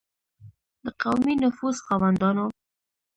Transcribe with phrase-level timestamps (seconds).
[0.83, 2.45] د قومي نفوذ خاوندانو.